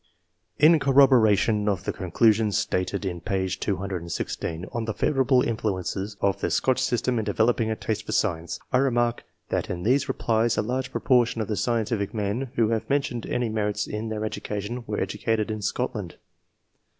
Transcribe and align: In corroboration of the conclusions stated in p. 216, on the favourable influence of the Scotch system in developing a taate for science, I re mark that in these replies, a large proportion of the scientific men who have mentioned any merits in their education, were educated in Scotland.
In 0.57 0.79
corroboration 0.79 1.69
of 1.69 1.83
the 1.83 1.93
conclusions 1.93 2.57
stated 2.57 3.05
in 3.05 3.21
p. 3.21 3.47
216, 3.47 4.65
on 4.71 4.85
the 4.85 4.95
favourable 4.95 5.43
influence 5.43 5.95
of 6.21 6.41
the 6.41 6.49
Scotch 6.49 6.79
system 6.81 7.19
in 7.19 7.25
developing 7.25 7.69
a 7.69 7.75
taate 7.75 8.01
for 8.03 8.11
science, 8.11 8.59
I 8.73 8.79
re 8.79 8.89
mark 8.89 9.23
that 9.49 9.69
in 9.69 9.83
these 9.83 10.07
replies, 10.09 10.57
a 10.57 10.63
large 10.63 10.91
proportion 10.91 11.39
of 11.39 11.47
the 11.47 11.55
scientific 11.55 12.15
men 12.15 12.49
who 12.55 12.69
have 12.69 12.89
mentioned 12.89 13.27
any 13.27 13.49
merits 13.49 13.85
in 13.85 14.09
their 14.09 14.25
education, 14.25 14.83
were 14.87 14.99
educated 14.99 15.51
in 15.51 15.61
Scotland. 15.61 16.15